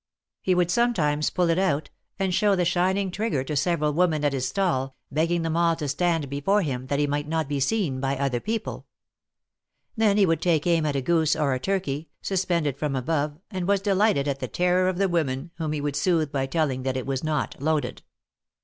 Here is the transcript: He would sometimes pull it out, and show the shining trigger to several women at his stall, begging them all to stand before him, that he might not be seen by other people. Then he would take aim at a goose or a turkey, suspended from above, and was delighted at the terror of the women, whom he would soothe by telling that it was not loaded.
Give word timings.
He 0.41 0.55
would 0.55 0.71
sometimes 0.71 1.29
pull 1.29 1.51
it 1.51 1.59
out, 1.59 1.91
and 2.17 2.33
show 2.33 2.55
the 2.55 2.65
shining 2.65 3.11
trigger 3.11 3.43
to 3.43 3.55
several 3.55 3.93
women 3.93 4.25
at 4.25 4.33
his 4.33 4.47
stall, 4.47 4.95
begging 5.11 5.43
them 5.43 5.55
all 5.55 5.75
to 5.75 5.87
stand 5.87 6.27
before 6.27 6.63
him, 6.63 6.87
that 6.87 6.97
he 6.97 7.05
might 7.05 7.27
not 7.27 7.47
be 7.47 7.59
seen 7.59 7.99
by 7.99 8.17
other 8.17 8.39
people. 8.39 8.87
Then 9.95 10.17
he 10.17 10.25
would 10.25 10.41
take 10.41 10.65
aim 10.65 10.87
at 10.87 10.95
a 10.95 11.01
goose 11.03 11.35
or 11.35 11.53
a 11.53 11.59
turkey, 11.59 12.09
suspended 12.23 12.79
from 12.79 12.95
above, 12.95 13.37
and 13.51 13.67
was 13.67 13.79
delighted 13.79 14.27
at 14.27 14.39
the 14.39 14.47
terror 14.47 14.89
of 14.89 14.97
the 14.97 15.07
women, 15.07 15.51
whom 15.59 15.71
he 15.71 15.81
would 15.81 15.95
soothe 15.95 16.31
by 16.31 16.47
telling 16.47 16.81
that 16.81 16.97
it 16.97 17.05
was 17.05 17.23
not 17.23 17.61
loaded. 17.61 18.01